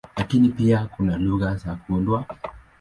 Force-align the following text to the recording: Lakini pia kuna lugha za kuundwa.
Lakini 0.17 0.49
pia 0.49 0.89
kuna 0.97 1.17
lugha 1.17 1.55
za 1.55 1.75
kuundwa. 1.75 2.25